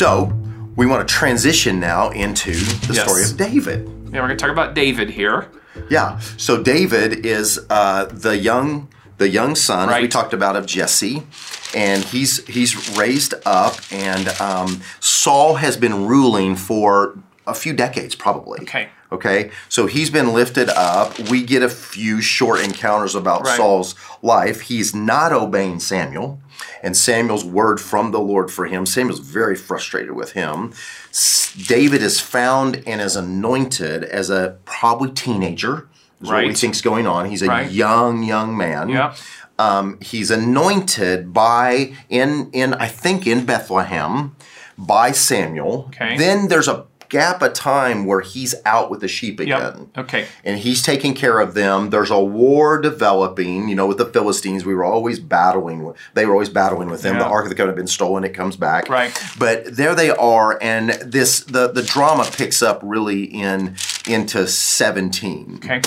[0.00, 0.32] So
[0.76, 3.04] we want to transition now into the Yes.
[3.04, 3.80] story of David.
[3.86, 5.48] Yeah, we're going to talk about David here.
[5.90, 6.18] Yeah.
[6.38, 8.88] So David is uh, the young
[9.18, 11.22] the young son as we talked about of Jesse,
[11.74, 18.14] and he's he's raised up, and um, Saul has been ruling for a few decades,
[18.14, 18.60] probably.
[18.60, 18.88] Okay.
[19.12, 19.50] Okay.
[19.68, 21.18] So he's been lifted up.
[21.18, 23.56] We get a few short encounters about Right.
[23.56, 24.62] Saul's life.
[24.62, 26.40] He's not obeying Samuel.
[26.82, 28.86] And Samuel's word from the Lord for him.
[28.86, 30.72] Samuel's very frustrated with him.
[31.66, 35.88] David is found and is anointed as a probably teenager.
[36.22, 36.56] Is what we Right.
[36.58, 37.30] think's going on.
[37.30, 37.70] He's a Right.
[37.70, 38.88] young, young man.
[38.90, 39.14] Yeah.
[39.58, 44.36] Um, he's anointed by in in I think in Bethlehem
[44.78, 45.90] by Samuel.
[45.94, 46.16] Okay.
[46.16, 49.98] Then there's a gap of time where he's out with the sheep again Yep.
[50.06, 50.26] Okay.
[50.44, 51.90] and he's taking care of them.
[51.90, 54.64] There's a war developing, you know, with the Philistines.
[54.64, 55.84] We were always battling.
[55.84, 57.18] with- They were always battling with them.
[57.18, 58.24] The Ark of the Covenant had been stolen.
[58.24, 58.88] It comes back.
[58.88, 59.12] Right.
[59.38, 63.76] But there they are, and this the the drama picks up really in
[64.08, 65.60] into 17.
[65.64, 65.82] Okay.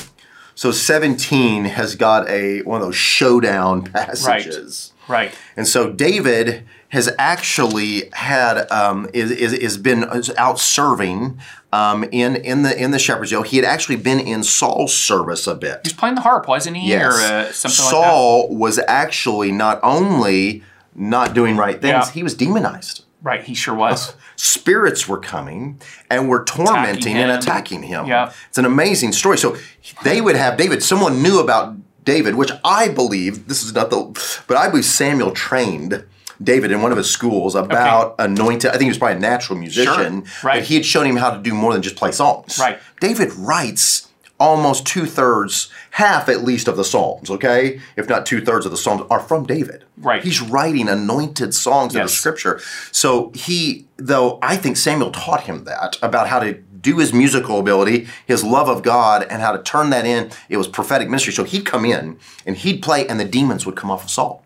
[0.55, 4.91] So 17 has got a one of those showdown passages.
[5.07, 5.33] Right.
[5.57, 6.63] And so David
[6.93, 10.05] has actually had um, is, is, is been
[10.37, 11.39] out serving
[11.71, 13.47] um, in in the in the shepherd's yoke.
[13.47, 15.79] He had actually been in Saul's service a bit.
[15.81, 16.89] He's playing the harp, wasn't he?
[16.89, 20.61] Yes, Or uh, Saul was actually not only
[20.93, 22.11] not doing right things, Yeah.
[22.11, 23.05] he was demonized.
[23.23, 23.43] Right.
[23.43, 24.15] He sure was.
[24.35, 28.05] Spirits were coming and were tormenting and attacking him.
[28.05, 28.31] Yeah.
[28.49, 29.39] It's an amazing story.
[29.39, 29.57] So
[30.03, 34.43] they would have David, someone knew about David, which I believe, this is not the,
[34.47, 36.03] but I believe Samuel trained
[36.43, 38.69] David in one of his schools about anointed.
[38.69, 40.59] I think he was probably a natural musician, Right.
[40.59, 42.57] but he had shown him how to do more than just play songs.
[42.59, 42.79] Right.
[42.99, 44.07] David writes
[44.39, 47.79] almost two thirds, half at least of the Psalms, okay?
[47.95, 49.85] If not two thirds of the Psalms are from David.
[49.97, 50.21] Right.
[50.23, 52.13] He's writing anointed songs that are Yes.
[52.13, 52.59] scripture.
[52.91, 57.59] So he, though I think Samuel taught him that about how to do his musical
[57.59, 60.29] ability, his love of God, and how to turn that in.
[60.49, 61.31] It was prophetic ministry.
[61.31, 64.42] So he'd come in and he'd play, and the demons would come off of Saul.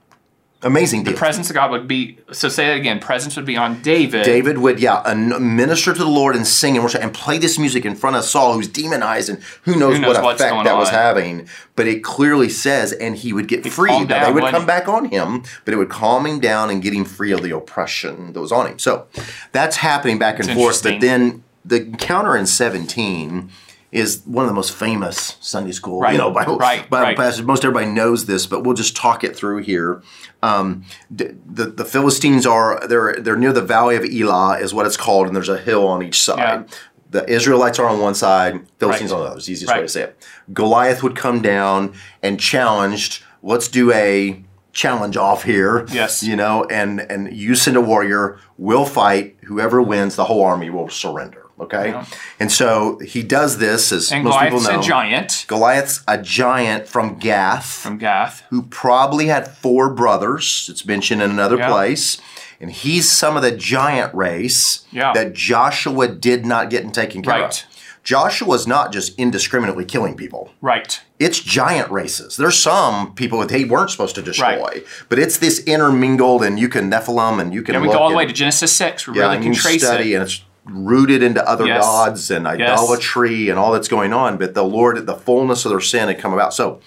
[0.64, 1.14] Amazing deal.
[1.14, 2.18] Presence of God would be.
[2.32, 3.00] So say that again.
[3.00, 4.24] Presence would be on David.
[4.24, 7.60] David would, yeah, an- minister to the Lord and sing and worship and play this
[7.60, 10.76] music in front of Saul, who's demonized, and who knows, Who knows what effect that
[10.76, 11.48] was having.
[11.76, 13.92] But it clearly says, and he would get free.
[14.06, 16.82] Now, they would wouldn't come back on him, but it would calm him down and
[16.82, 18.80] get him free of the oppression that was on him.
[18.80, 19.06] So
[19.52, 20.82] that's happening back and forth.
[20.82, 23.52] But then the encounter in 17
[23.92, 27.18] is one of the most famous Sunday school, Right, you know, Bible, right, Bible right.
[27.18, 27.46] passages.
[27.46, 30.02] Most everybody knows this, but we'll just talk it through here.
[30.44, 34.98] Um, the the Philistines are they're they're near the Valley of Elah is what it's
[34.98, 36.38] called, and there's a hill on each side.
[36.40, 36.64] Yeah.
[37.10, 39.18] The Israelites are on one side, Philistines Right.
[39.18, 39.38] on the other.
[39.38, 40.28] It's the easiest way to say it.
[40.54, 43.24] Goliath would come down and challenged.
[43.42, 44.44] Let's do a
[44.74, 45.86] challenge off here.
[45.92, 46.22] Yes.
[46.22, 48.38] you know, and and you send a warrior.
[48.58, 49.38] We'll fight.
[49.46, 51.46] Whoever wins, the whole army will surrender.
[51.60, 52.06] Okay, Yeah.
[52.40, 54.80] and so he does this as and most Goliath's people know.
[54.80, 58.44] a giant Goliath's a giant from Gath from Gath.
[58.52, 60.68] who probably had four brothers.
[60.72, 61.70] It's mentioned in another Yeah.
[61.70, 62.20] place.
[62.62, 65.14] And he's some of the giant race Yeah.
[65.14, 67.64] that Joshua did not get and taken care Right.
[67.64, 67.64] of.
[68.04, 70.52] Joshua's not just indiscriminately killing people.
[70.62, 71.00] Right.
[71.20, 72.38] It's giant races.
[72.38, 74.86] There's some people that they weren't supposed to destroy, Right.
[75.10, 78.10] but it's this intermingled, and you can Nephilim, and you can And we go all
[78.10, 79.08] the way to Genesis six.
[79.08, 80.16] We yeah, really can trace study, it.
[80.16, 81.84] and it's rooted into other Yes.
[81.84, 84.38] gods and idolatry and all that's going on.
[84.38, 86.54] But the Lord, the fullness of their sin had come about.
[86.54, 86.80] So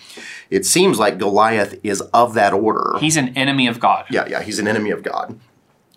[0.51, 2.97] it seems like Goliath is of that order.
[3.01, 4.05] He's an enemy of God.
[4.11, 5.39] yeah, yeah, he's an enemy of God.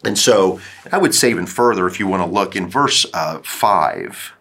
[0.06, 0.60] And so
[0.92, 4.34] I would say even further, if you want to look in verse uh, five.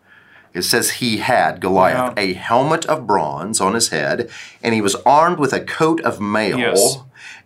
[0.55, 2.23] It says he had, Goliath, Yeah.
[2.25, 4.29] a helmet of bronze on his head,
[4.63, 6.59] and he was armed with a coat of mail.
[6.59, 6.99] Yes.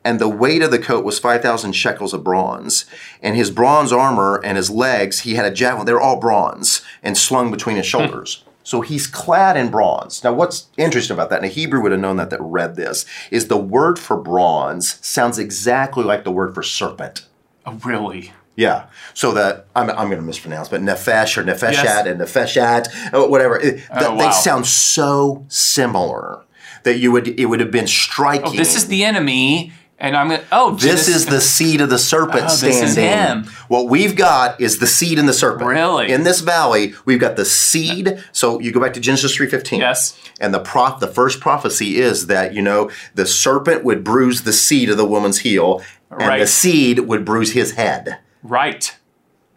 [0.07, 2.87] And the weight of the coat was 5,000 shekels of bronze.
[3.21, 5.85] And his bronze armor and his legs, he had a javelin.
[5.85, 8.45] They were all bronze and slung between his shoulders.
[8.63, 10.23] So he's clad in bronze.
[10.23, 13.05] Now, what's interesting about that, and a Hebrew would have known that that read this,
[13.33, 17.27] is the word for bronze sounds exactly like the word for serpent.
[17.65, 18.33] Oh, really?
[18.55, 18.87] Yeah.
[19.13, 22.07] So that I'm, I'm going to mispronounce, but nefesh or nefeshat Yes.
[22.07, 23.59] and nefeshat, uh, whatever.
[23.59, 24.31] it- Oh, They wow.
[24.31, 26.43] sound so similar
[26.85, 28.47] that you would it would have been striking.
[28.47, 30.45] Oh, this is the enemy, and I'm gonna.
[30.53, 33.51] Oh, This is the seed of the serpent Oh, standing.
[33.69, 35.69] What we've got is the seed and the serpent.
[35.69, 36.11] Really?
[36.11, 38.23] In this valley, we've got the seed.
[38.33, 39.81] So you go back to Genesis three fifteen.
[39.81, 40.19] Yes.
[40.41, 44.53] And the prof, the first prophecy is that you know the serpent would bruise the
[44.53, 48.19] seed of the woman's heel, and the seed would bruise his head.
[48.43, 48.97] right.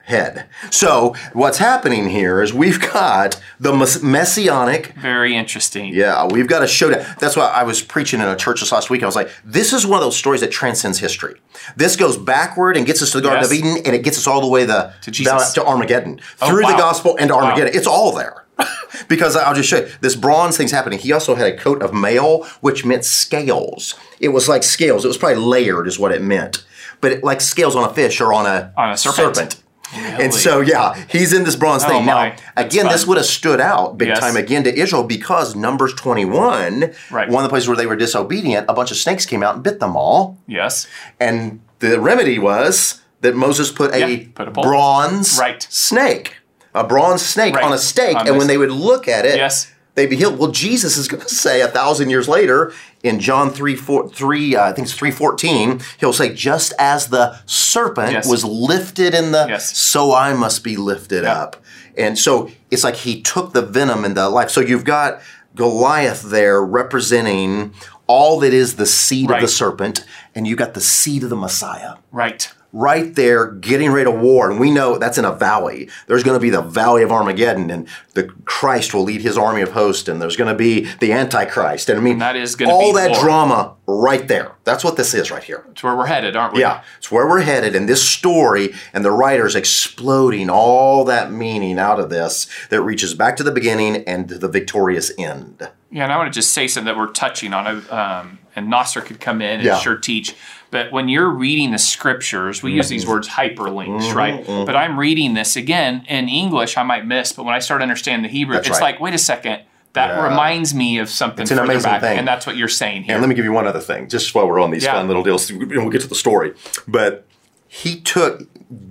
[0.09, 0.45] Head.
[0.71, 3.71] So what's happening here is we've got the
[4.03, 5.93] messianic Very interesting.
[5.93, 7.05] yeah, we've got a showdown.
[7.19, 9.03] That's why I was preaching in a church this last week.
[9.03, 11.39] I was like, this is one of those stories that transcends history.
[11.75, 13.51] This goes backward and gets us to the Garden Yes.
[13.51, 15.31] of Eden, and it gets us all the way the, To Jesus.
[15.53, 16.19] down to Armageddon.
[16.41, 16.71] Oh, through wow.
[16.71, 17.43] the gospel and to Wow.
[17.45, 17.75] Armageddon.
[17.75, 18.45] It's all there.
[19.07, 19.89] because I'll just show you.
[20.01, 20.99] This bronze thing's happening.
[20.99, 23.95] He also had a coat of mail, which meant scales.
[24.19, 25.05] It was like scales.
[25.05, 26.65] It was probably layered, is what it meant.
[26.99, 29.61] But it, like scales on a fish or on a, On a serpent.
[29.93, 32.05] And so, yeah, he's in this bronze Oh, thing.
[32.05, 32.33] Now.
[32.55, 34.19] That's again, this would have stood out big Yes.
[34.19, 37.29] time again to Israel because Numbers 21, Right.
[37.29, 39.63] one of the places where they were disobedient, a bunch of snakes came out and
[39.63, 40.37] bit them all.
[40.47, 40.85] Yes.
[41.19, 45.65] And the remedy was that Moses put a, Yeah, put a bronze Right.
[45.69, 46.37] snake,
[46.75, 47.63] a bronze snake Right.
[47.63, 48.15] on a stake.
[48.15, 49.67] On and when they would look at it, Yes.
[49.95, 50.37] They'd be healed.
[50.39, 52.71] Well, Jesus is going to say a thousand years later
[53.03, 57.39] in John 3, 4, 3 uh, I think it's 3.14, he'll say, just as the
[57.45, 58.27] serpent Yes.
[58.27, 59.77] was lifted in the, Yes.
[59.77, 61.33] so I must be lifted Yeah.
[61.41, 61.57] up.
[61.97, 64.49] And so it's like he took the venom in the life.
[64.49, 65.19] So you've got
[65.55, 67.73] Goliath there representing
[68.07, 70.03] all that is the seed of the serpent,
[70.33, 72.49] and you've got the seed of the Messiah Right.
[72.71, 74.51] Right there getting ready to war.
[74.51, 75.89] And we know that's in a valley.
[76.07, 79.61] There's going to be the valley of Armageddon, and the Christ will lead his army
[79.61, 81.89] of hosts, and there's going to be the Antichrist.
[81.89, 83.19] And I mean, And that is gonna all be that war.
[83.21, 84.51] drama right there.
[84.65, 85.65] That's what this is right here.
[85.71, 86.61] It's where we're headed, aren't we?
[86.61, 91.79] Yeah, it's where we're headed, and this story and the writers exploding all that meaning
[91.79, 95.67] out of this that reaches back to the beginning and to the victorious end.
[95.89, 99.01] Yeah, and I want to just say something that we're touching on, um, and Nasser
[99.01, 99.79] could come in and Yeah.
[99.79, 100.35] sure teach.
[100.71, 103.11] But when you're reading the scriptures, we use these Mm-hmm.
[103.11, 104.45] words hyperlinks, right?
[104.45, 108.23] But I'm reading this again in English, I might miss, but when I start understanding
[108.23, 108.93] the Hebrew, That's it's right.
[108.93, 109.61] like, wait a second,
[109.93, 110.29] that Yeah.
[110.29, 112.19] reminds me of something It's an amazing back, thing.
[112.19, 113.15] and that's what you're saying here.
[113.15, 114.93] And let me give you one other thing, just while we're on these Yeah.
[114.93, 116.53] fun little deals, and we'll get to the story.
[116.87, 117.25] But
[117.67, 118.43] he took,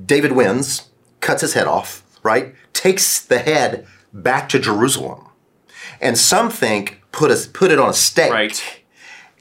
[0.07, 0.89] David wins,
[1.21, 2.55] cuts his head off, right?
[2.73, 5.27] Takes the head back to Jerusalem.
[6.01, 8.78] And some think put, a, put it on a stake right?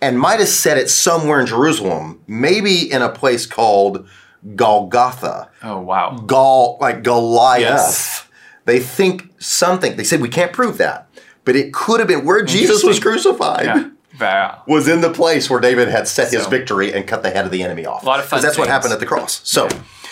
[0.02, 4.08] And might have set it somewhere in Jerusalem, maybe in a place called
[4.56, 5.50] Golgotha.
[5.64, 7.62] Oh wow, Gol, like Goliath.
[7.62, 8.24] Yes.
[8.66, 11.08] They think something, they said we can't prove that,
[11.46, 13.90] but it could have been where Jesus was crucified yeah,
[14.20, 14.62] wow.
[14.68, 17.52] was in the place where David had set his victory and cut the head of
[17.52, 18.04] the enemy off.
[18.04, 19.40] A lot of fun that's what happened at the cross.
[19.50, 19.70] So,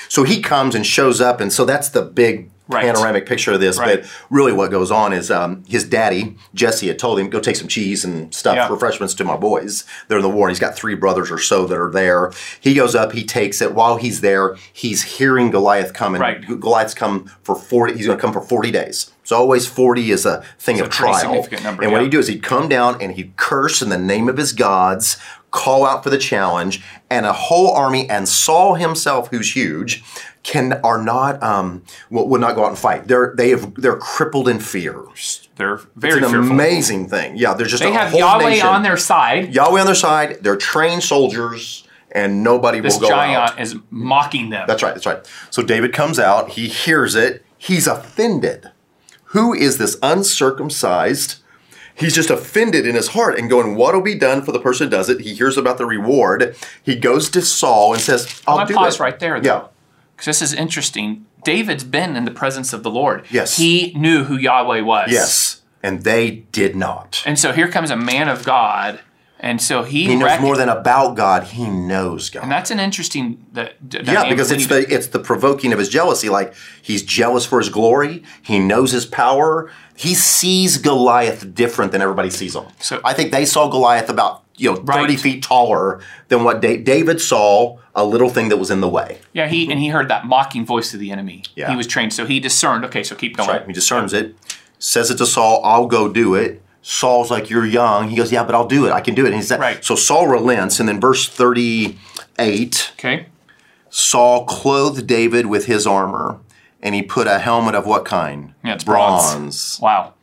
[0.08, 2.84] so he comes and shows up, and so that's the big Right.
[2.84, 3.78] panoramic picture of this.
[3.78, 4.02] Right.
[4.02, 7.56] But really, what goes on is um, his daddy Jesse had told him go take
[7.58, 8.68] some cheese and stuff, Yeah.
[8.70, 9.84] refreshments to my boys.
[10.08, 12.32] They're in the war, and he's got three brothers or so that are there.
[12.60, 13.76] He goes up, he takes it.
[13.76, 16.60] While he's there, he's hearing Goliath come, and Right.
[16.60, 17.94] Goliath's come for forty.
[17.98, 19.12] He's going to come for forty days.
[19.24, 21.46] So always forty is a thing of a trial.
[21.64, 22.04] number, and what yeah.
[22.06, 25.18] he do is he'd come down and he'd curse in the name of his gods,
[25.52, 30.04] call out for the challenge, and a whole army and Saul himself, who's huge,
[30.46, 33.08] can are not um will, would not go out and fight.
[33.08, 34.96] They're they have they're crippled in fear.
[35.58, 36.52] They're very It's an fearful.
[36.52, 37.36] amazing thing.
[37.36, 38.68] Yeah, they're just They have Yahweh nation.
[38.68, 39.54] on their side.
[39.54, 40.38] Yahweh on their side.
[40.42, 43.60] They're trained soldiers, and nobody This will go giant out.
[43.60, 44.66] is mocking them.
[44.68, 44.94] That's right.
[44.94, 45.26] That's right.
[45.50, 46.52] So David comes out.
[46.52, 47.44] He hears it.
[47.58, 48.70] He's offended.
[49.30, 51.38] Who is this uncircumcised?
[51.98, 54.92] He's just offended in his heart and going, What'll be done for the person who
[54.92, 55.22] does it?
[55.22, 56.56] He hears about the reward.
[56.84, 59.00] He goes to Saul and says, I'll I do to pause it.
[59.00, 59.68] right there, Yeah.
[60.16, 61.26] Because this is interesting.
[61.44, 63.26] David's been in the presence of the Lord.
[63.30, 63.58] Yes.
[63.58, 65.12] he knew who Yahweh was.
[65.12, 65.62] Yes.
[65.84, 67.22] And they did not.
[67.26, 69.02] and so here comes a man of God,
[69.40, 71.44] and so he, He knows more than about God.
[71.44, 72.42] He knows God.
[72.42, 73.46] And that's an interesting.
[73.54, 76.30] The, d- Yeah, because it's the it's the provoking of his jealousy.
[76.30, 78.24] Like he's jealous for his glory.
[78.42, 79.70] He knows his power.
[79.96, 82.66] He sees Goliath different than everybody sees him.
[82.80, 85.20] So- I think they saw Goliath about you know thirty Right.
[85.20, 87.78] feet taller than what Da- David saw.
[87.98, 89.20] A little thing that was in the way.
[89.32, 89.48] yeah.
[89.48, 91.44] He and he heard that mocking voice of the enemy.
[91.56, 91.70] Yeah.
[91.70, 92.84] he was trained, so he discerned.
[92.84, 93.48] Okay, so keep going.
[93.48, 93.66] Right?
[93.66, 94.36] He discerns it.
[94.80, 95.62] Says it to Saul.
[95.64, 96.62] I'll go do it.
[96.82, 98.92] Saul's like, "You're young." He goes, "Yeah, but I'll do it.
[98.92, 99.84] I can do it." And he's like, Right.
[99.86, 102.92] So Saul relents, and then verse thirty-eight.
[103.00, 103.28] Okay,
[103.90, 106.40] Saul clothed David with his armor,
[106.82, 108.54] and he put a helmet of what kind?
[108.64, 109.32] Yeah, it's bronze.
[109.34, 110.14] bronze wow.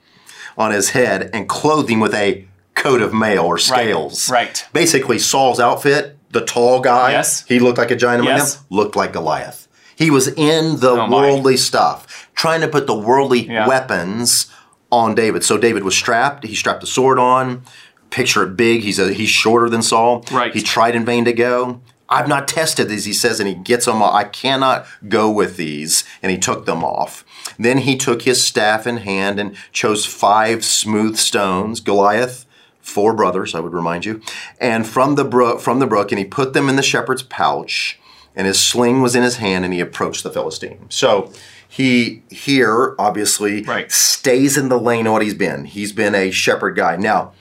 [0.58, 4.30] on his head, and clothed him with a coat of mail or scales.
[4.30, 4.64] right.
[4.72, 7.44] Basically, Saul's outfit, the tall guy, Yes.
[7.46, 8.58] he looked like a giant Yes.
[8.70, 9.68] looked like Goliath.
[9.94, 13.68] He was in the Oh, worldly stuff, trying to put the worldly Yeah.
[13.68, 14.46] weapons
[14.90, 15.44] on David.
[15.44, 16.44] So David was strapped.
[16.46, 17.62] He strapped a sword on.
[18.10, 18.82] Picture it big.
[18.82, 20.24] He's a, he's shorter than Saul.
[20.30, 20.52] Right.
[20.52, 21.80] He tried in vain to go.
[22.08, 24.14] I've not tested these, he says, and he gets them off.
[24.14, 26.04] I cannot go with these.
[26.22, 27.24] And he took them off.
[27.58, 31.80] Then he took his staff in hand and chose five smooth stones.
[31.80, 32.44] Goliath,
[32.82, 34.20] four brothers, I would remind you,
[34.60, 37.98] and from the brook, from the brook, and he put them in the shepherd's pouch.
[38.34, 40.86] and his sling was in his hand, and he approached the Philistine.
[40.88, 41.30] So
[41.68, 43.92] he here obviously Right.
[43.92, 45.66] stays in the lane of what he's been.
[45.66, 46.96] He's been a shepherd guy.
[46.96, 47.32] Now,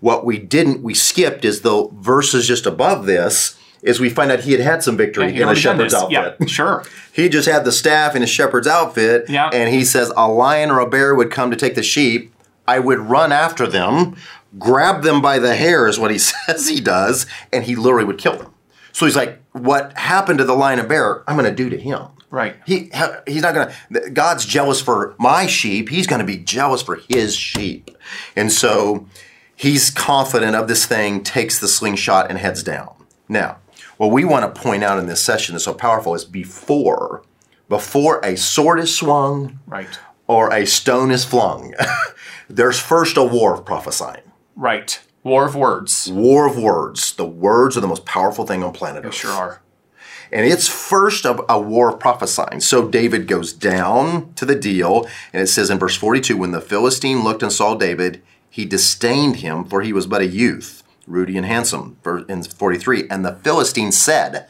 [0.00, 3.54] what we didn't, we skipped is the verses just above this.
[3.82, 6.34] Is we find out he had had some victory He'd in a shepherd's outfit.
[6.40, 6.82] Yeah, sure.
[7.12, 9.50] He just had the staff in his shepherd's outfit, Yeah.
[9.52, 12.32] and he says a lion or a bear would come to take the sheep.
[12.66, 14.16] I would run after them,
[14.58, 18.18] grab them by the hair, is what he says he does, and he literally would
[18.18, 18.52] kill them.
[18.92, 21.22] So he's like, "What happened to the lion and bear?
[21.28, 22.56] I'm going to do to him." Right.
[22.66, 22.90] He
[23.26, 24.10] he's not going to.
[24.10, 25.88] God's jealous for my sheep.
[25.88, 27.90] He's going to be jealous for his sheep,
[28.36, 29.06] and so
[29.56, 31.22] he's confident of this thing.
[31.22, 32.94] Takes the slingshot and heads down.
[33.28, 33.58] Now,
[33.96, 37.22] what we want to point out in this session is so powerful is before
[37.68, 39.98] before a sword is swung Right.
[40.26, 41.74] or a stone is flung.
[42.48, 44.22] There's first a war of prophesying.
[44.60, 45.00] Right.
[45.24, 46.08] War of words.
[46.12, 47.14] War of words.
[47.14, 49.14] The words are the most powerful thing on planet Earth.
[49.14, 49.62] Sure are.
[50.30, 52.60] And it's first of a war of prophesying.
[52.60, 56.60] So David goes down to the deal, and it says in verse 42 when the
[56.60, 61.36] Philistine looked and saw David, he disdained him, for he was but a youth, ruddy
[61.38, 61.96] and handsome.
[62.28, 64.46] In 43, and the Philistine said,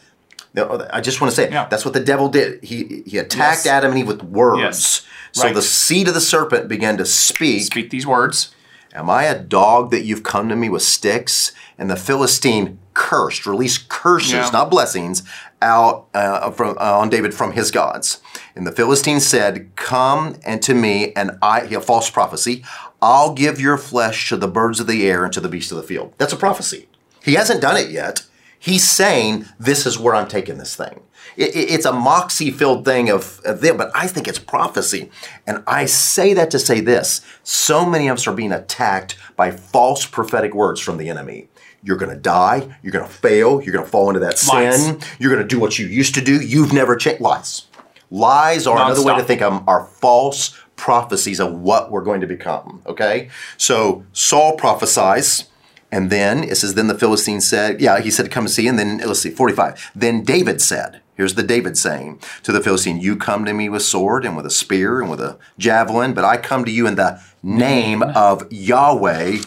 [0.56, 1.68] I just want to say Yeah.
[1.70, 2.62] that's what the devil did.
[2.64, 3.66] He he attacked Yes.
[3.66, 4.60] Adam and Eve with words.
[4.60, 5.02] Yes.
[5.32, 5.54] So Right.
[5.54, 8.50] the seed of the serpent began to speak Speak these words.
[8.94, 11.52] Am I a dog that you've come to me with sticks?
[11.78, 14.50] And the Philistine cursed, released curses, Yeah.
[14.52, 15.22] not blessings,
[15.62, 18.20] out uh, from uh, on David from his gods.
[18.56, 22.64] And the Philistine said, "Come and to me, and I." A false prophecy.
[23.00, 25.76] I'll give your flesh to the birds of the air and to the beasts of
[25.78, 26.12] the field.
[26.18, 26.88] That's a prophecy.
[27.22, 28.24] He hasn't done it yet.
[28.58, 31.00] He's saying, "This is where I'm taking this thing."
[31.36, 35.10] It- it- it's a moxie-filled thing of, of them, but I think it's prophecy.
[35.46, 39.50] And I say that to say this: so many of us are being attacked by
[39.50, 41.48] false prophetic words from the enemy.
[41.82, 42.76] You're going to die.
[42.82, 43.62] You're going to fail.
[43.62, 44.84] You're going to fall into that Lies.
[44.84, 45.00] sin.
[45.18, 46.34] You're going to do what you used to do.
[46.40, 47.22] You've never changed.
[47.22, 47.62] Lies.
[48.10, 52.20] Lies are another way to think of them are false prophecies of what we're going
[52.20, 52.82] to become.
[52.86, 53.28] Okay?
[53.56, 55.44] So Saul prophesies,
[55.92, 58.66] and then it says, Then the Philistine said, Yeah, he said, to Come and see.
[58.68, 59.92] And then let's see, 45.
[59.94, 63.82] Then David said, Here's the David saying to the Philistine, You come to me with
[63.82, 66.94] sword and with a spear and with a javelin, but I come to you in
[66.94, 69.40] the name of Yahweh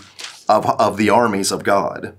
[0.48, 2.14] of, of the armies of God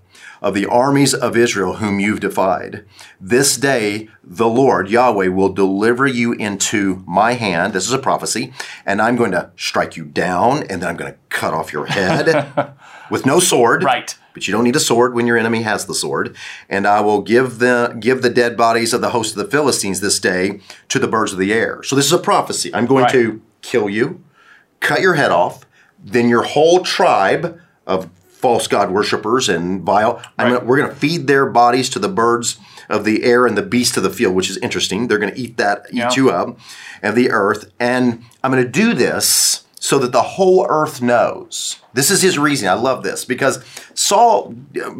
[0.44, 2.84] of the armies of Israel whom you've defied.
[3.18, 7.72] This day the Lord Yahweh will deliver you into my hand.
[7.72, 8.52] This is a prophecy,
[8.84, 11.86] and I'm going to strike you down, and then I'm going to cut off your
[11.86, 12.74] head
[13.10, 13.82] with no sword.
[13.82, 14.14] Right.
[14.34, 16.36] But you don't need a sword when your enemy has the sword.
[16.68, 20.00] And I will give the give the dead bodies of the host of the Philistines
[20.00, 21.82] this day to the birds of the air.
[21.84, 22.74] So this is a prophecy.
[22.74, 23.12] I'm going Right.
[23.12, 24.22] to kill you,
[24.80, 25.64] cut your head off,
[26.04, 28.10] then your whole tribe of
[28.44, 30.20] false god worshippers and vile.
[30.38, 30.58] I'm Right.
[30.58, 32.58] gonna, we're going to feed their bodies to the birds
[32.90, 35.08] of the air and the beasts of the field, which is interesting.
[35.08, 36.10] They're going to eat that, eat Yeah.
[36.14, 36.58] you up,
[37.02, 37.70] and the earth.
[37.80, 41.76] And I'm going to do this so that the whole earth knows.
[41.92, 42.70] This is his reason.
[42.70, 43.62] I love this because
[43.92, 44.54] Saul,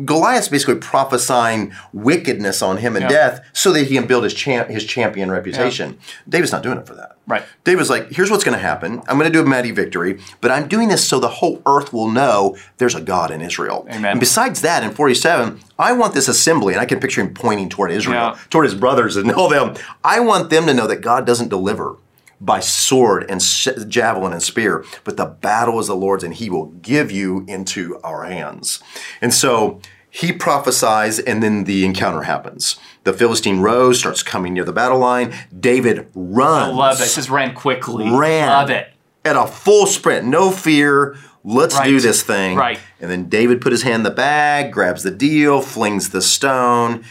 [0.05, 3.09] Goliath's basically prophesying wickedness on him and Yeah.
[3.09, 5.97] death so that he can build his champ, his champion reputation.
[6.29, 7.13] David's not doing it for that.
[7.27, 7.43] Right.
[7.65, 9.01] David's like, here's what's going to happen.
[9.09, 11.91] I'm going to do a mighty victory, but I'm doing this so the whole earth
[11.95, 13.87] will know there's a God in Israel.
[13.91, 14.05] Amen.
[14.13, 17.71] And besides that, in 47, I want this assembly, and I can picture him pointing
[17.71, 18.37] toward Israel, Yeah.
[18.51, 19.77] toward his brothers and all them.
[20.05, 21.97] I want them to know that God doesn't deliver
[22.41, 23.41] by sword and
[23.89, 27.99] javelin and spear, but the battle is the Lord's, and He will give you into
[28.03, 28.83] our hands.
[29.21, 32.77] And so he prophesies, and then the encounter happens.
[33.03, 35.35] The Philistine rose, starts coming near the battle line.
[35.59, 36.73] David runs.
[36.73, 37.07] I love it.
[37.07, 38.09] Says ran quickly.
[38.09, 38.49] Ran.
[38.49, 38.93] Love it.
[39.25, 41.17] at a full sprint, no fear.
[41.43, 42.57] Let's do this thing.
[42.57, 42.79] Right.
[43.01, 47.05] And then David put his hand in the bag, grabs the deal, flings the stone,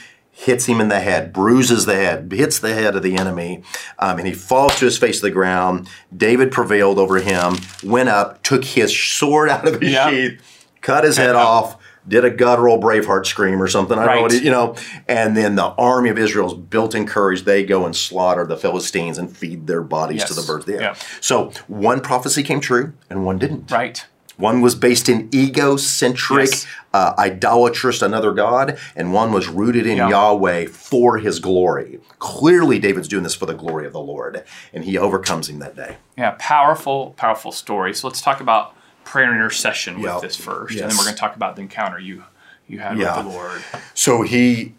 [0.46, 3.64] hits him in the head, bruises the head, hits the head of the enemy,
[4.00, 5.88] um, and he falls to his face to the ground.
[6.16, 10.10] David prevailed over him, went up, took his sword out of his Yeah.
[10.10, 10.42] sheath,
[10.82, 11.78] cut his head off.
[12.06, 13.98] Did a guttural Braveheart scream or something?
[13.98, 14.42] I don't know what Right.
[14.42, 14.76] it, you know.
[15.08, 17.46] And then the army of Israel's built in courage.
[17.46, 20.74] They go and slaughter the Philistines and feed their bodies to the birds the.
[20.74, 20.96] Yeah.
[21.22, 23.72] So one prophecy came true and one didn't.
[23.72, 24.04] Right.
[24.38, 26.66] One was based in egocentric, Yes.
[26.94, 30.10] uh, idolatrous, another god, and one was rooted in Yeah.
[30.10, 32.00] Yahweh for his glory.
[32.20, 35.76] Clearly, David's doing this for the glory of the Lord, and he overcomes him that
[35.76, 35.98] day.
[36.18, 37.94] Yeah, powerful, powerful story.
[37.94, 40.20] So let's talk about prayer and intercession with Yeah.
[40.22, 42.24] this first, and then we're going to talk about the encounter you
[42.68, 43.18] you had Yeah.
[43.18, 43.62] with the Lord.
[43.94, 44.74] So he,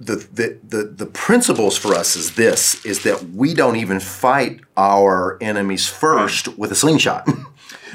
[0.00, 4.60] the, the the the principles for us is this: is that we don't even fight
[4.76, 7.28] our enemies first with a slingshot.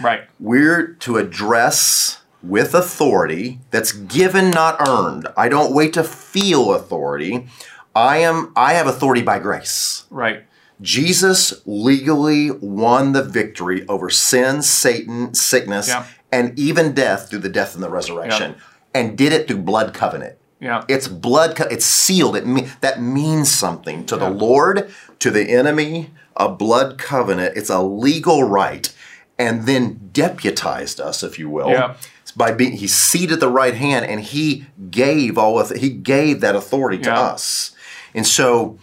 [0.01, 0.21] Right.
[0.39, 5.27] We're to address with authority that's given, not earned.
[5.35, 7.47] I don't wait to feel authority.
[7.95, 10.05] I am I have authority by grace.
[10.09, 10.43] Right.
[10.81, 16.05] Jesus legally won the victory over sin, Satan, sickness, Yeah.
[16.31, 18.55] and even death through the death and the resurrection,
[18.93, 20.37] and did it through blood covenant.
[20.61, 20.83] Yeah.
[20.87, 21.55] It's blood.
[21.57, 22.35] Co- it's sealed.
[22.37, 26.11] It me- that means something to the Lord, to the enemy.
[26.37, 27.57] A blood covenant.
[27.57, 28.89] It's a legal right,
[29.39, 31.95] and then deputized us, if you will, Yeah.
[32.35, 32.73] by being.
[32.73, 35.71] He seated the right hand, and he gave all of.
[35.71, 37.71] He gave that authority to us,
[38.13, 38.77] and so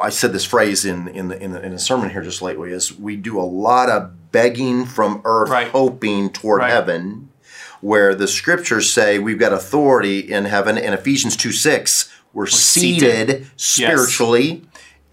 [0.00, 2.72] I said this phrase in in the, in, the, in a sermon here just lately
[2.72, 5.68] is we do a lot of begging from earth, Right.
[5.68, 6.70] hoping toward Right.
[6.72, 7.28] heaven,
[7.80, 10.76] where the scriptures say we've got authority in heaven.
[10.78, 13.46] In Ephesians two six, we're, seated, seated.
[13.56, 14.62] spiritually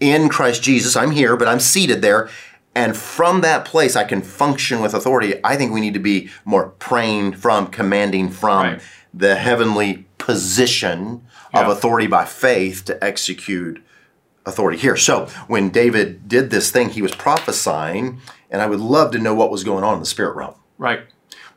[0.00, 0.94] in Christ Jesus.
[0.96, 2.28] I'm here, but I'm seated there.
[2.76, 5.40] And from that place, I can function with authority.
[5.42, 8.80] I think we need to be more praying from, commanding from Right.
[9.14, 11.22] the heavenly position
[11.54, 13.82] of authority by faith to execute
[14.44, 14.94] authority here.
[14.94, 19.34] So when David did this thing, he was prophesying, and I would love to know
[19.34, 20.54] what was going on in the spirit realm.
[20.76, 21.00] Right.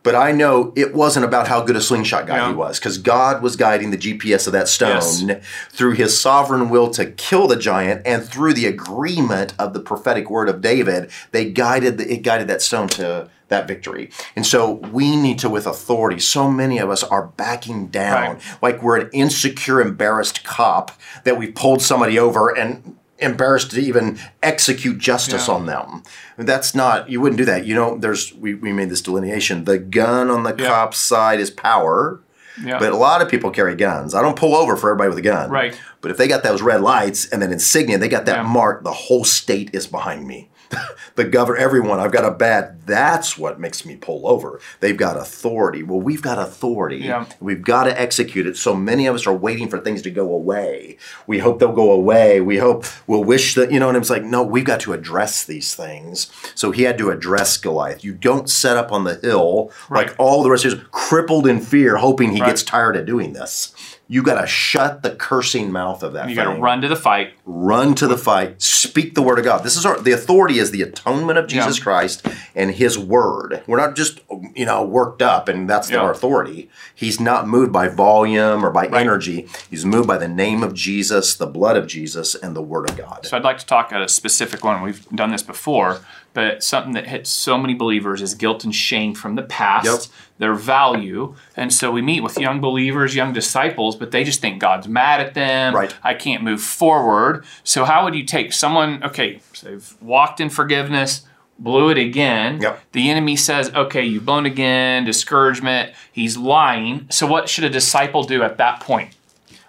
[0.02, 2.48] But I know it wasn't about how good a slingshot guy Yeah.
[2.50, 4.96] he was, because God was guiding the GPS of that stone
[5.28, 5.42] Yes.
[5.72, 10.30] through his sovereign will to kill the giant, and through the agreement of the prophetic
[10.30, 14.12] word of David, they guided the, it guided that stone to that victory.
[14.36, 18.42] And so we need to, with authority, so many of us are backing down, Right.
[18.62, 20.92] like we're an insecure, embarrassed cop
[21.24, 25.54] that we pulled somebody over and embarrassed to even execute justice Yeah.
[25.56, 26.04] on them.
[26.38, 27.66] That's not you wouldn't do that.
[27.66, 29.66] You know, there's we, we made this delineation.
[29.66, 30.68] The gun on the Yeah.
[30.68, 32.22] cop's side is power.
[32.64, 32.78] Yeah.
[32.80, 34.14] But a lot of people carry guns.
[34.14, 35.50] I don't pull over for everybody with a gun.
[35.50, 35.80] Right.
[36.02, 38.44] But if they got those red lights and then insignia, they got that Yeah.
[38.52, 40.50] mark, the whole state is behind me.
[41.16, 42.86] the governor, everyone, I've got a bad.
[42.86, 44.60] That's what makes me pull over.
[44.80, 45.84] They've got authority.
[45.84, 46.98] Well, we've got authority.
[46.98, 47.26] Yeah.
[47.40, 48.58] We've got to execute it.
[48.58, 50.98] So many of us are waiting for things to go away.
[51.28, 52.42] We hope they'll go away.
[52.42, 55.44] We hope we'll wish that, you know, and it's like, no, we've got to address
[55.46, 56.32] these things.
[56.56, 58.04] So he had to address Goliath.
[58.04, 61.60] You don't set up on the hill like all the rest of us, crippled in
[61.62, 62.48] fear, hoping he Right.
[62.50, 63.74] gets tired of doing this.
[64.12, 66.96] You got to shut the cursing mouth of that You got to run to the
[66.96, 67.34] fight.
[67.46, 68.60] Run to the fight.
[68.60, 69.64] Speak the word of God.
[69.64, 71.84] This is our the authority is the atonement of Jesus Yeah.
[71.84, 73.62] Christ and His word.
[73.68, 74.22] We're not just
[74.56, 76.00] you know worked up and that's Yeah.
[76.00, 76.72] our authority.
[76.96, 78.96] He's not moved by volume or by Right.
[79.02, 79.48] energy.
[79.70, 82.98] He's moved by the name of Jesus, the blood of Jesus, and the word of
[82.98, 83.28] God.
[83.28, 84.82] So I'd like to talk at a specific one.
[84.82, 86.00] We've done this before,
[86.34, 90.00] but something that hits so many believers is guilt and shame from the past, Yep.
[90.38, 91.36] their value.
[91.58, 95.22] And so we meet with young believers, young disciples, but they just think God's mad
[95.22, 95.76] at them.
[95.76, 95.94] Right.
[96.04, 97.44] I can't move forward.
[97.64, 101.26] So how would you take someone, okay, so they've walked in forgiveness,
[101.58, 102.62] blew it again.
[102.62, 102.80] Yep.
[102.94, 107.08] The enemy says, okay, you've blown again, discouragement, he's lying.
[107.10, 109.16] So what should a disciple do at that point?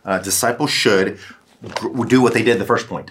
[0.04, 1.18] uh, disciples should
[2.08, 3.10] do what they did the first point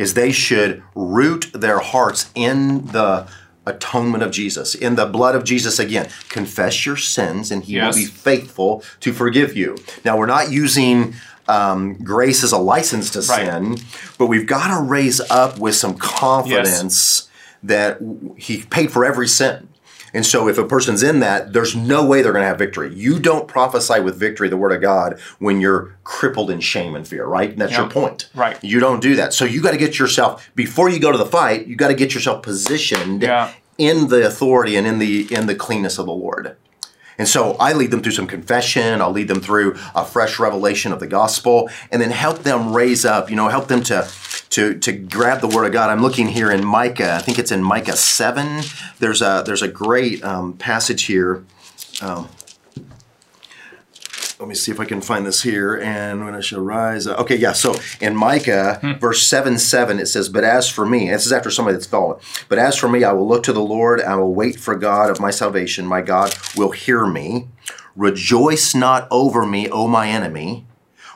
[0.00, 3.26] is they should root their hearts in the
[3.66, 7.94] atonement of jesus in the blood of jesus again confess your sins and he Yes.
[7.94, 11.14] will be faithful to forgive you now we're not using
[11.48, 13.46] um, grace as a license to Right.
[13.50, 13.76] sin
[14.18, 17.28] but we've got to raise up with some confidence
[17.62, 17.98] that
[18.36, 19.68] he paid for every sin
[20.14, 22.92] and so if a person's in that, there's no way they're going to have victory.
[22.94, 27.06] You don't prophesy with victory the word of God when you're crippled in shame and
[27.06, 27.50] fear, right?
[27.50, 28.28] And that's your point.
[28.34, 28.62] Right.
[28.62, 29.32] You don't do that.
[29.34, 31.94] So you got to get yourself before you go to the fight, you got to
[31.94, 33.52] get yourself positioned Yeah.
[33.78, 36.56] in the authority and in the in the cleanness of the Lord.
[37.20, 39.02] And so I lead them through some confession.
[39.02, 43.04] I'll lead them through a fresh revelation of the gospel, and then help them raise
[43.04, 43.28] up.
[43.28, 44.08] You know, help them to
[44.48, 45.90] to to grab the word of God.
[45.90, 47.16] I'm looking here in Micah.
[47.16, 48.62] I think it's in Micah seven.
[49.00, 51.44] There's a there's a great um, passage here.
[52.00, 52.30] Um,
[54.40, 55.76] let me see if I can find this here.
[55.76, 57.06] And when I shall rise.
[57.06, 57.52] uh, Okay, yeah.
[57.52, 61.50] So in Micah, verse 7 7, it says, But as for me, this is after
[61.50, 62.18] somebody that's fallen.
[62.48, 65.10] But as for me, I will look to the Lord, I will wait for God
[65.10, 65.84] of my salvation.
[65.86, 67.48] My God will hear me.
[67.94, 70.64] Rejoice not over me, O my enemy.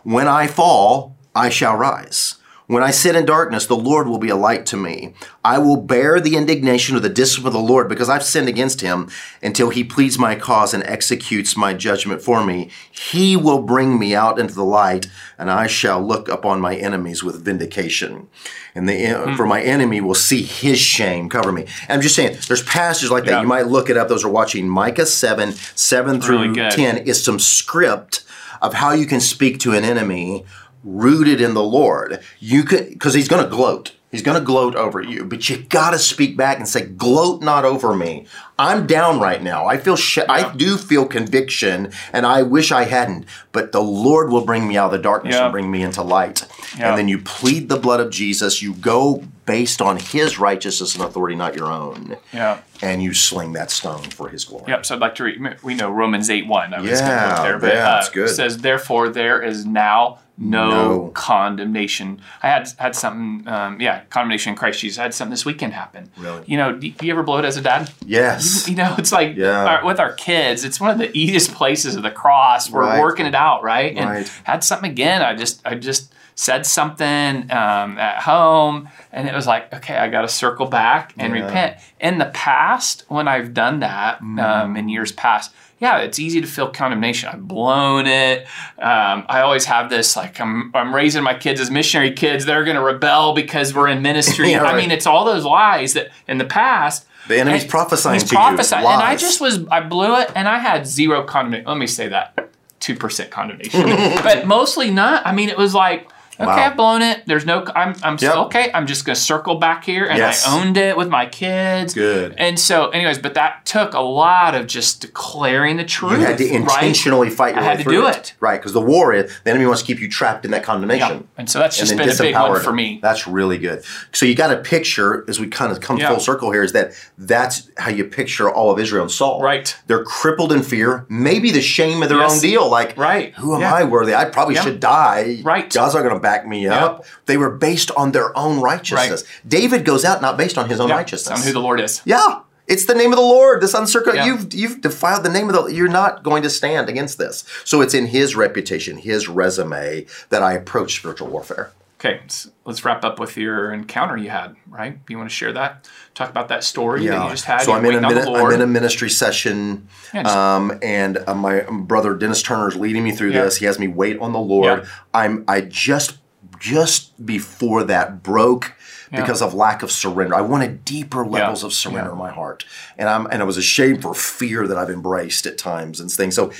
[0.02, 2.36] When I fall, I shall rise.
[2.66, 5.12] When I sit in darkness, the Lord will be a light to me.
[5.44, 8.80] I will bear the indignation of the discipline of the Lord because I've sinned against
[8.80, 9.10] him
[9.42, 12.70] until he pleads my cause and executes my judgment for me.
[12.90, 17.22] He will bring me out into the light, and I shall look upon my enemies
[17.22, 18.28] with vindication.
[18.74, 19.36] And the, uh, hmm.
[19.36, 21.66] for my enemy will see his shame cover me.
[21.82, 23.32] And I'm just saying, there's passages like that.
[23.32, 23.40] Yeah.
[23.42, 24.08] You might look it up.
[24.08, 28.24] Those are watching Micah 7, 7 through Really 10 is some script
[28.62, 30.46] of how you can speak to an enemy
[30.84, 32.20] rooted in the Lord.
[32.38, 33.92] You could because he's going to gloat.
[34.10, 37.42] He's going to gloat over you, but you got to speak back and say, "Gloat
[37.42, 38.26] not over me.
[38.60, 39.66] I'm down right now.
[39.66, 43.24] I feel sh- I do feel conviction, and I wish I hadn't.
[43.50, 45.44] But the Lord will bring me out of the darkness Yeah.
[45.46, 46.46] and bring me into light.
[46.78, 46.90] Yeah.
[46.90, 48.62] And then you plead the blood of Jesus.
[48.62, 52.16] You go based on His righteousness and authority, not your own.
[52.32, 52.58] Yeah.
[52.82, 54.66] And you sling that stone for His glory.
[54.68, 54.86] Yep.
[54.86, 55.56] So I'd like to read.
[55.64, 56.72] We know Romans eight one.
[56.72, 58.28] I was going to Yeah, there, but yeah, uh, that's good.
[58.30, 61.10] says, "Therefore, there is now no, No.
[61.14, 63.46] condemnation." I had had something.
[63.52, 64.98] Um, yeah, condemnation in Christ Jesus.
[64.98, 66.10] I had something this weekend happen.
[66.16, 66.42] Really?
[66.46, 67.90] You know, do, you ever blow it as a dad?
[68.04, 68.68] Yes.
[68.68, 69.64] You know, it's like Yeah.
[69.64, 72.70] our- with our kids, it's one of the easiest places of the cross.
[72.70, 73.00] We're Right.
[73.00, 73.96] working it out, right?
[73.96, 74.40] And Right.
[74.44, 75.22] had something again.
[75.22, 80.08] I just, I just said something um, at home, and it was like, okay, I
[80.08, 81.44] got to circle back and Yeah.
[81.44, 81.76] repent.
[82.00, 84.42] In the past, when I've done that Mm.
[84.42, 85.52] um, in years past,
[85.84, 87.28] yeah, it's easy to feel condemnation.
[87.28, 88.46] I've blown it.
[88.78, 92.46] Um, I always have this like I'm, I'm raising my kids as missionary kids.
[92.46, 94.44] They're going to rebel because we're in ministry.
[94.54, 97.06] Yeah, I mean, it's all those lies that in the past.
[97.28, 100.30] The enemy's and prophesying he's to you, prophesying, and I just was I blew it,
[100.34, 101.66] and I had zero condemnation.
[101.66, 103.82] Let me say that two percent condemnation,
[104.22, 105.26] but mostly not.
[105.26, 106.08] I mean, it was like.
[106.40, 106.56] Okay, Wow.
[106.56, 107.22] I've blown it.
[107.26, 107.64] There's no.
[107.76, 107.94] I'm.
[108.02, 108.46] I'm still Yep.
[108.46, 108.70] okay.
[108.74, 110.46] I'm just gonna circle back here, and Yes.
[110.46, 111.94] I owned it with my kids.
[111.94, 112.34] Good.
[112.38, 116.18] And so, anyways, but that took a lot of just declaring the truth.
[116.18, 116.52] You had to right?
[116.54, 118.16] intentionally fight your I way had to through do it.
[118.16, 118.34] it.
[118.40, 121.08] Right, because the war is, the enemy wants to keep you trapped in that condemnation.
[121.18, 121.22] Yeah.
[121.38, 122.74] And so that's just been a big one for it.
[122.74, 122.98] me.
[123.00, 123.84] That's really good.
[124.12, 126.08] So you got a picture as we kind of come Yeah.
[126.08, 129.40] full circle here is that that's how you picture all of Israel and Saul.
[129.40, 129.74] Right.
[129.86, 132.32] They're crippled in fear, maybe the shame of their Yes.
[132.34, 132.68] own deal.
[132.68, 133.32] Like, Right.
[133.36, 133.74] who am Yeah.
[133.74, 134.14] I worthy?
[134.14, 135.38] I probably should die.
[135.44, 135.72] Right.
[135.72, 137.04] God's not going to back me up.
[137.26, 139.22] They were based on their own righteousness.
[139.46, 141.38] David goes out not based on his own Yeah, righteousness.
[141.38, 142.02] on who the Lord is.
[142.04, 142.40] Yeah.
[142.66, 143.60] It's the name of the Lord.
[143.60, 144.26] This uncircumcised.
[144.26, 144.32] Yeah.
[144.32, 145.72] You've you've defiled the name of the.
[145.72, 147.44] You're not going to stand against this.
[147.64, 151.70] So it's in His reputation, His resume that I approach spiritual warfare.
[152.04, 154.56] Okay, let's, let's wrap up with your encounter you had.
[154.68, 154.98] Right?
[155.08, 155.88] You want to share that?
[156.14, 157.62] Talk about that story that you just had.
[157.62, 161.34] So I'm in, a mini- I'm in a ministry session, Yeah, just- um, and uh,
[161.34, 163.44] my brother Dennis Turner is leading me through Yeah.
[163.44, 163.56] this.
[163.56, 164.82] He has me wait on the Lord.
[164.82, 164.88] Yeah.
[165.14, 166.18] I'm I just
[166.58, 168.72] just before that broke
[169.10, 170.34] because of lack of surrender.
[170.34, 172.12] I wanted deeper levels of surrender Yeah.
[172.12, 172.64] in my heart,
[172.98, 176.34] and I'm and I was ashamed for fear that I've embraced at times and things.
[176.34, 176.52] So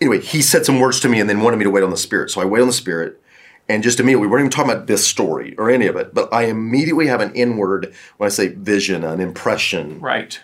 [0.00, 1.96] anyway, he said some words to me and then wanted me to wait on the
[1.96, 2.30] Spirit.
[2.30, 3.20] So I wait on the Spirit.
[3.68, 6.32] And just immediately, we weren't even talking about this story or any of it, but
[6.32, 10.38] I immediately have an inward, when I say vision, an impression right.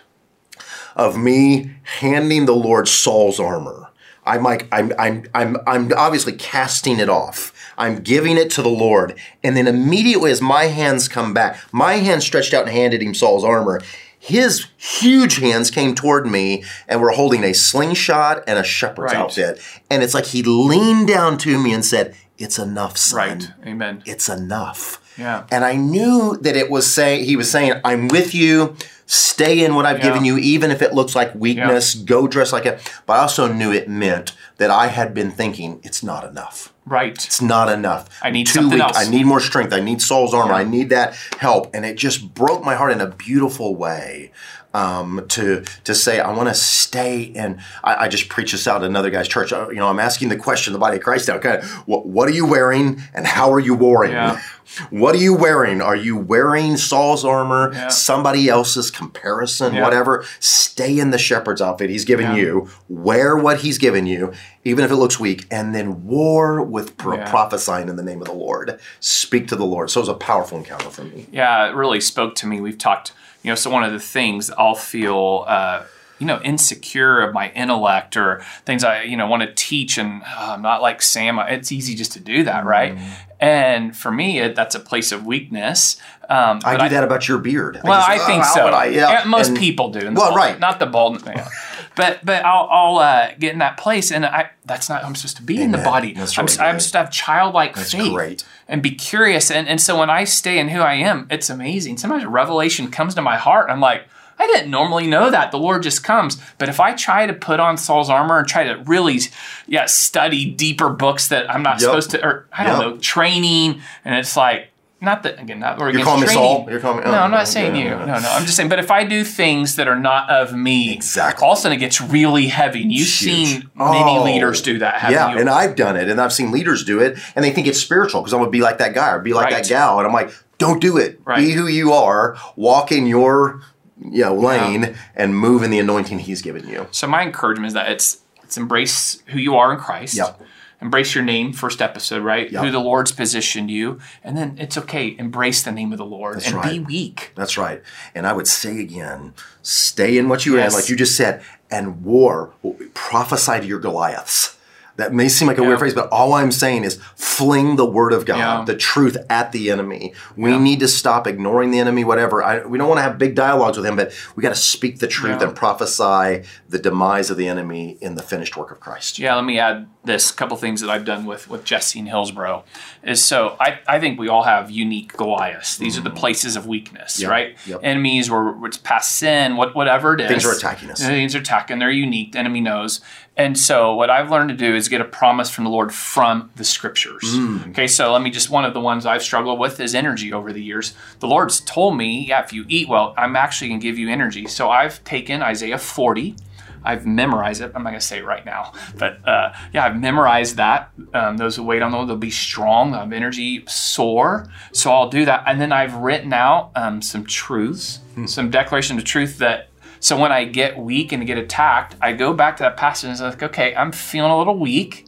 [0.95, 3.89] of me handing the Lord Saul's armor.
[4.25, 7.53] I'm like, I'm, I'm, I'm, I'm obviously casting it off.
[7.77, 9.17] I'm giving it to the Lord.
[9.43, 13.13] And then immediately as my hands come back, my hand stretched out and handed him
[13.13, 13.81] Saul's armor.
[14.19, 19.21] His huge hands came toward me and were holding a slingshot and a shepherd's Right.
[19.21, 19.59] outfit.
[19.89, 23.47] And it's like he leaned down to me and said, It's enough, son Right.
[23.67, 24.03] Amen.
[24.05, 24.99] it's enough.
[25.17, 25.43] Yeah.
[25.51, 28.75] And I knew that it was saying he was saying, I'm with you.
[29.05, 30.05] Stay in what I've Yeah.
[30.05, 31.93] given you, even if it looks like weakness.
[31.95, 32.79] Go dress like it.
[33.05, 36.71] But I also knew it meant that I had been thinking it's not enough.
[36.85, 37.11] Right.
[37.25, 38.07] It's not enough.
[38.23, 38.79] I need Too weak.
[38.81, 38.97] else.
[38.97, 39.73] I need more strength.
[39.73, 40.53] I need Saul's armor.
[40.53, 41.69] I need that help.
[41.75, 44.31] And it just broke my heart in a beautiful way.
[44.73, 48.83] Um, to to say I want to stay and I, I just preach this out
[48.83, 49.51] at another guy's church.
[49.51, 52.05] Uh, You know, I'm asking the question, the body of Christ now, kind of, what,
[52.05, 54.11] what are you wearing and how are you wearing?
[54.13, 54.41] Yeah.
[54.89, 55.81] What are you wearing?
[55.81, 57.89] Are you wearing Saul's armor, Yeah.
[57.89, 59.81] somebody else's comparison, Yeah.
[59.83, 60.23] whatever?
[60.39, 62.69] Stay in the shepherd's outfit he's given you.
[62.87, 64.31] Wear what he's given you,
[64.63, 68.27] even if it looks weak, and then war with pro- prophesying in the name of
[68.27, 68.79] the Lord.
[69.01, 69.89] Speak to the Lord.
[69.89, 71.27] So it was a powerful encounter for me.
[71.33, 72.61] Yeah, it really spoke to me.
[72.61, 73.11] We've talked,
[73.43, 75.83] you know, so one of the things I'll feel, uh,
[76.19, 80.21] you know, insecure of my intellect or things I, you know, want to teach and
[80.21, 81.39] uh, I'm not like Sam.
[81.39, 82.95] It's easy just to do that, right?
[82.95, 83.13] Mm-hmm.
[83.39, 85.97] And for me, it, that's a place of weakness.
[86.29, 87.81] Um, I do that about your beard.
[87.83, 88.67] Well, just, I think "Oh, so.
[88.67, 89.23] I?" Yeah.
[89.25, 90.11] most And- people do.
[90.13, 90.59] Well, right.
[90.59, 91.25] Not the bald.
[91.25, 91.47] Yeah.
[91.95, 95.03] but but I'll, I'll uh, get in that place, and I that's not.
[95.03, 96.13] I'm supposed to be in the body.
[96.13, 98.45] That's I'm, really I'm supposed to have childlike That's faith great.
[98.67, 99.51] and be curious.
[99.51, 101.97] And and so when I stay in who I am, it's amazing.
[101.97, 103.69] Sometimes revelation comes to my heart.
[103.69, 104.03] I'm like.
[104.39, 105.51] I didn't normally know that.
[105.51, 106.41] The Lord just comes.
[106.57, 109.19] But if I try to put on Saul's armor and try to really,
[109.67, 111.81] yeah, study deeper books that I'm not Yep.
[111.81, 112.89] supposed to, or I don't Yep.
[112.93, 114.70] know, training, and it's like,
[115.01, 116.27] not that again, not we're You're calling me.
[116.27, 116.67] Saul?
[116.69, 117.89] You're calling me- no, oh, I'm not okay, saying you.
[117.89, 118.69] No, no, I'm just saying.
[118.69, 121.43] But if I do things that are not of me, Exactly.
[121.45, 122.83] all of a sudden it gets really heavy.
[122.83, 124.23] And you've seen many Oh.
[124.23, 125.39] leaders do that, haven't yeah, you?
[125.39, 128.21] and I've done it, and I've seen leaders do it, and they think it's spiritual
[128.21, 129.63] because I'm gonna be like that guy or be like Right.
[129.63, 131.19] that gal, and I'm like, don't do it.
[131.25, 131.37] Right.
[131.39, 132.37] Be who you are.
[132.55, 133.61] Walk in your
[134.03, 136.87] you know lane and move in the anointing He's given you.
[136.91, 140.15] so my encouragement is that it's it's embrace who you are in Christ.
[140.15, 140.41] Yep.
[140.81, 142.51] Embrace your name, first episode, right?
[142.51, 142.63] Yep.
[142.63, 143.99] Who the Lord's positioned you.
[144.23, 146.71] And then it's okay, embrace the name of the Lord That's and right.
[146.73, 147.31] be weak.
[147.35, 147.81] That's right.
[148.15, 150.73] And I would say again, stay in what you Yes.
[150.73, 152.53] like you just said, and war,
[152.93, 154.57] prophesy to your Goliaths.
[155.01, 155.67] That may seem like a Yeah.
[155.69, 158.63] weird phrase, but all I'm saying is fling the word of God, Yeah.
[158.65, 160.13] the truth at the enemy.
[160.37, 162.43] We need to stop ignoring the enemy, whatever.
[162.43, 164.99] I, we don't want to have big dialogues with him, but we got to speak
[164.99, 165.47] the truth Yeah.
[165.47, 169.17] and prophesy the demise of the enemy in the finished work of Christ.
[169.17, 172.07] Yeah, let me add this a couple things that I've done with with Jesse and
[172.07, 172.63] Hillsboro
[173.03, 175.77] is so I, I think we all have unique Goliaths.
[175.77, 177.29] These are the places of weakness, Mm.
[177.29, 177.57] Right?
[177.65, 177.79] yep.
[177.83, 180.29] Enemies where it's past sin, what whatever it is.
[180.29, 180.99] Things are attacking us.
[181.03, 181.79] Things are attacking.
[181.79, 182.31] They're unique.
[182.33, 183.01] The enemy knows.
[183.37, 186.51] And so what I've learned to do is get a promise from the Lord from
[186.57, 187.23] the scriptures.
[187.23, 187.69] Mm.
[187.69, 190.51] Okay, so let me just one of the ones I've struggled with is energy over
[190.51, 190.93] the years.
[191.19, 194.47] The Lord's told me, yeah, if you eat well, I'm actually gonna give you energy.
[194.47, 196.35] So I've taken Isaiah 40.
[196.83, 197.71] I've memorized it.
[197.75, 200.89] I'm not going to say it right now, but uh, yeah, I've memorized that.
[201.13, 204.47] Um, those who wait on the Lord, they'll be strong, they'll have energy, soar.
[204.71, 205.43] So I'll do that.
[205.45, 209.67] And then I've written out um, some truths, some declaration of truth that.
[210.01, 213.21] So when I get weak and get attacked, I go back to that passage and
[213.21, 215.05] I'm like, okay, I'm feeling a little weak.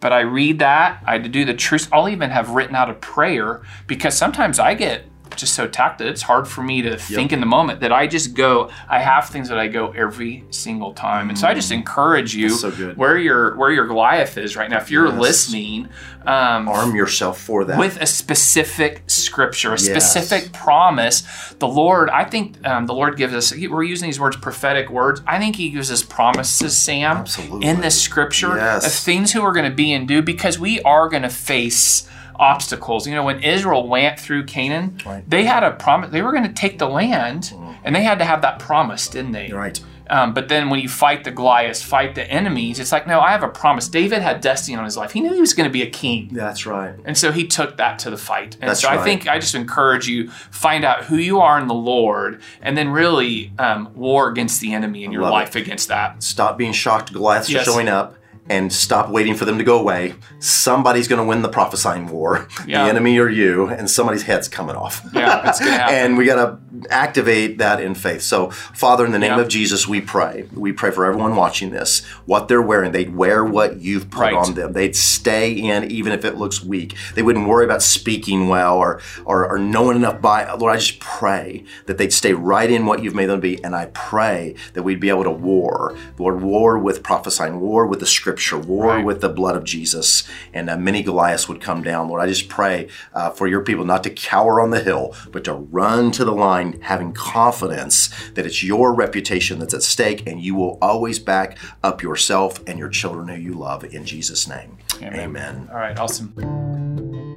[0.00, 1.88] But I read that, I do the truth.
[1.92, 5.04] I'll even have written out a prayer because sometimes I get
[5.36, 8.34] just so that it's hard for me to think in the moment that I just
[8.34, 11.28] go, I have things that I go every single time.
[11.28, 12.96] And so I just encourage you so good.
[12.96, 14.78] where your where your Goliath is right now.
[14.78, 15.18] If you're Yes.
[15.20, 15.88] listening,
[16.26, 17.78] um, Arm yourself for that.
[17.78, 19.84] with a specific scripture, a Yes.
[20.10, 21.22] specific promise.
[21.58, 25.20] The Lord, I think um, the Lord gives us, we're using these words, prophetic words.
[25.26, 27.66] I think He gives us promises, Sam, Absolutely.
[27.68, 28.86] in this scripture Yes.
[28.86, 32.08] of things who are going to be and do because we are going to face
[32.38, 33.06] obstacles.
[33.06, 35.28] You know, when Israel went through Canaan, Right.
[35.28, 37.52] they had a promise, they were going to take the land
[37.84, 39.50] and they had to have that promise, didn't they?
[39.52, 39.80] right.
[40.08, 43.32] Um, but then when you fight the Goliaths, fight the enemies, it's like, no, I
[43.32, 43.88] have a promise.
[43.88, 45.10] David had destiny on his life.
[45.10, 46.28] He knew he was going to be a king.
[46.30, 46.94] That's right.
[47.04, 48.54] And so he took that to the fight.
[48.60, 51.66] And That's so I think I just encourage you find out who you are in
[51.66, 55.88] the Lord, and then really um, war against the enemy in your love life against
[55.88, 56.22] that.
[56.22, 57.64] Stop being shocked Goliaths Yes.
[57.64, 58.16] showing up
[58.48, 60.14] and stop waiting for them to go away.
[60.38, 62.46] Somebody's going to win the prophesying war.
[62.66, 62.84] Yeah.
[62.84, 65.04] The enemy or you, and somebody's head's coming off.
[65.12, 65.94] Yeah, it's gonna happen.
[65.94, 68.22] and we got to activate that in faith.
[68.22, 69.40] So, Father, in the name Yeah.
[69.40, 70.48] of Jesus, we pray.
[70.54, 72.04] We pray for everyone watching this.
[72.26, 74.34] What they're wearing, they'd wear what you've put Right.
[74.34, 74.72] on them.
[74.72, 76.94] They'd stay in even if it looks weak.
[77.14, 80.50] They wouldn't worry about speaking well or, or, or knowing enough by.
[80.52, 83.62] Lord, I just pray that they'd stay right in what you've made them be.
[83.64, 85.96] And I pray that we'd be able to war.
[86.18, 88.06] Lord, war with prophesying, war with the
[88.36, 89.04] scripture, war Right.
[89.04, 90.22] with the blood of Jesus.
[90.52, 92.08] And uh, many Goliaths would come down.
[92.08, 95.44] Lord, I just pray uh, for your people not to cower on the hill, but
[95.44, 100.40] to run to the line having confidence that it's your reputation that's at stake and
[100.40, 104.78] you will always back up yourself and your children who you love in Jesus' name.
[105.02, 105.18] Amen.
[105.20, 105.68] Amen.
[105.70, 107.35] All right, awesome.